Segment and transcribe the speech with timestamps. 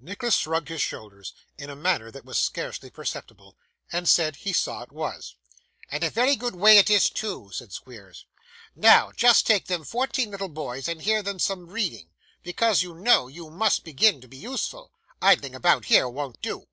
[0.00, 3.54] Nicholas shrugged his shoulders in a manner that was scarcely perceptible,
[3.92, 5.34] and said he saw it was.
[5.90, 8.24] 'And a very good way it is, too,' said Squeers.
[8.74, 12.08] 'Now, just take them fourteen little boys and hear them some reading,
[12.42, 14.90] because, you know, you must begin to be useful.
[15.20, 16.66] Idling about here won't do.